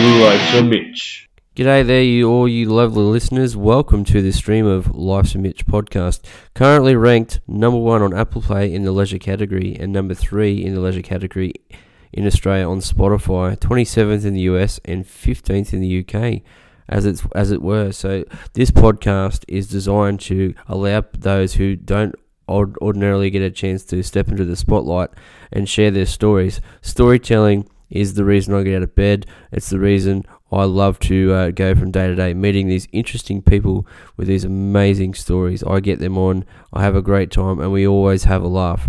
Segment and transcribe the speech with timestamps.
[0.00, 1.28] Life's a.
[1.54, 3.54] G'day there, you all you lovely listeners.
[3.54, 6.24] Welcome to this stream of Life's a Mitch podcast.
[6.54, 10.74] Currently ranked number one on Apple Play in the leisure category and number three in
[10.74, 11.52] the leisure category
[12.14, 13.58] in Australia on Spotify.
[13.58, 16.40] 27th in the US and 15th in the UK,
[16.88, 17.92] as it's as it were.
[17.92, 18.24] So
[18.54, 22.14] this podcast is designed to allow those who don't
[22.48, 25.10] ordinarily get a chance to step into the spotlight
[25.52, 26.62] and share their stories.
[26.80, 29.26] Storytelling is the reason I get out of bed.
[29.52, 33.42] It's the reason I love to uh, go from day to day, meeting these interesting
[33.42, 35.62] people with these amazing stories.
[35.62, 38.88] I get them on, I have a great time, and we always have a laugh.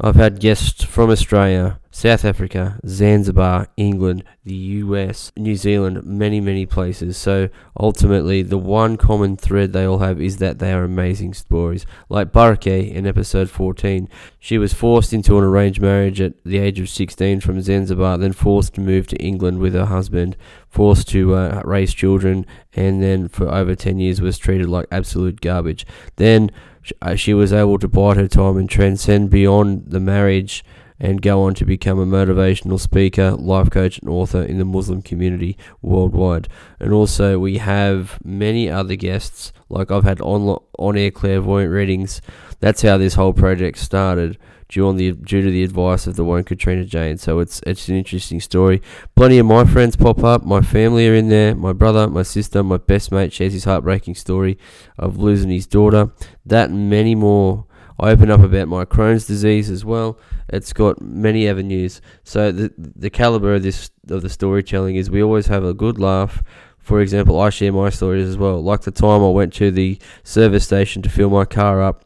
[0.00, 6.64] I've had guests from Australia, South Africa, Zanzibar, England, the US, New Zealand, many, many
[6.64, 7.18] places.
[7.18, 11.84] So ultimately, the one common thread they all have is that they are amazing stories.
[12.08, 16.80] Like Barake in episode 14, she was forced into an arranged marriage at the age
[16.80, 20.34] of 16 from Zanzibar, then forced to move to England with her husband,
[20.70, 25.42] forced to uh, raise children, and then for over 10 years was treated like absolute
[25.42, 25.84] garbage.
[26.16, 26.50] Then
[27.02, 30.64] uh, she was able to bide her time and transcend beyond the marriage
[31.02, 35.02] and go on to become a motivational speaker, life coach, and author in the Muslim
[35.02, 36.48] community worldwide.
[36.78, 42.22] And also, we have many other guests, like I've had on on air clairvoyant readings.
[42.60, 44.38] That's how this whole project started.
[44.68, 47.18] Due, on the, due to the advice of the one Katrina Jane.
[47.18, 48.80] So it's it's an interesting story.
[49.14, 50.44] Plenty of my friends pop up.
[50.44, 51.54] My family are in there.
[51.54, 54.56] My brother, my sister, my best mate shares his heartbreaking story
[54.96, 56.10] of losing his daughter.
[56.46, 57.66] That and many more.
[57.98, 60.18] I open up about my Crohn's disease as well.
[60.48, 62.00] It's got many avenues.
[62.24, 65.98] So the the caliber of this of the storytelling is we always have a good
[65.98, 66.42] laugh.
[66.78, 68.60] For example, I share my stories as well.
[68.60, 72.01] Like the time I went to the service station to fill my car up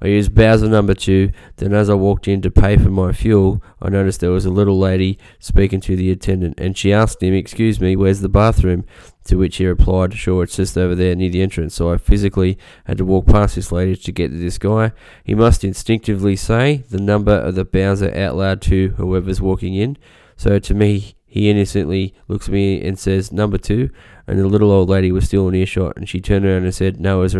[0.00, 1.32] I used Bowser number two.
[1.56, 4.50] Then, as I walked in to pay for my fuel, I noticed there was a
[4.50, 8.84] little lady speaking to the attendant, and she asked him, Excuse me, where's the bathroom?
[9.24, 11.74] To which he replied, Sure, it's just over there near the entrance.
[11.74, 14.92] So I physically had to walk past this lady to get to this guy.
[15.24, 19.98] He must instinctively say the number of the Bowser out loud to whoever's walking in.
[20.36, 23.90] So to me, he innocently looks at me and says, Number two.
[24.26, 25.96] And the little old lady was still in earshot.
[25.96, 27.38] And she turned around and said, No, as a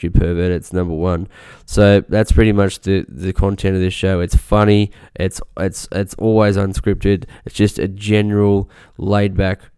[0.00, 1.28] you pervert, it's number one.
[1.66, 4.20] So that's pretty much the, the content of this show.
[4.20, 4.90] It's funny.
[5.14, 7.24] It's, it's, it's always unscripted.
[7.44, 9.70] It's just a general laid back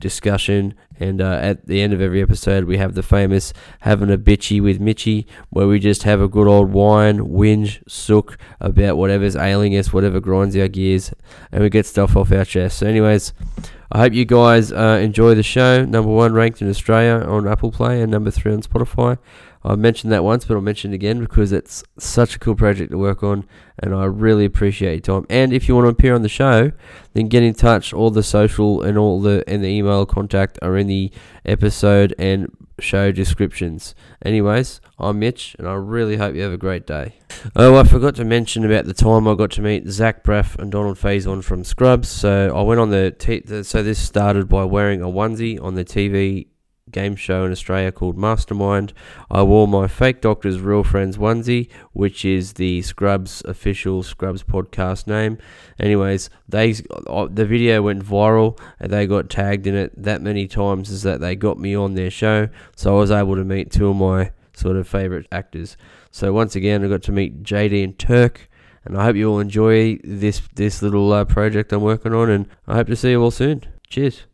[0.00, 0.74] discussion.
[1.00, 4.62] And uh, at the end of every episode, we have the famous having a bitchy
[4.62, 9.76] with Mitchy, where we just have a good old wine, whinge, sook about whatever's ailing
[9.76, 11.12] us, whatever grinds our gears,
[11.50, 12.78] and we get stuff off our chest.
[12.78, 13.32] So, anyways,
[13.94, 15.84] I hope you guys uh, enjoy the show.
[15.84, 19.18] Number one ranked in Australia on Apple Play, and number three on Spotify.
[19.62, 22.90] I mentioned that once, but I'll mention it again because it's such a cool project
[22.90, 23.46] to work on,
[23.78, 25.26] and I really appreciate your time.
[25.30, 26.72] And if you want to appear on the show,
[27.12, 27.92] then get in touch.
[27.92, 31.12] All the social and all the and the email contact are in the
[31.46, 33.94] episode and show descriptions.
[34.24, 37.14] Anyways, I'm Mitch, and I really hope you have a great day.
[37.54, 40.72] Oh, I forgot to mention about the time I got to meet Zach Braff and
[40.72, 42.08] Donald Faison from Scrubs.
[42.08, 45.74] So I went on the, t- the so this started by wearing a onesie on
[45.74, 46.46] the TV
[46.90, 48.92] game show in Australia called Mastermind.
[49.30, 55.06] I wore my fake Doctors Real Friends onesie, which is the Scrubs official Scrubs podcast
[55.06, 55.38] name.
[55.78, 56.74] Anyways, they
[57.06, 61.02] uh, the video went viral and they got tagged in it that many times as
[61.02, 62.48] that they got me on their show.
[62.76, 65.76] So I was able to meet two of my sort of favorite actors.
[66.10, 68.48] So once again, I got to meet JD and Turk.
[68.84, 72.46] And I hope you all enjoy this this little uh, project I'm working on, and
[72.66, 73.62] I hope to see you all soon.
[73.88, 74.26] Cheers.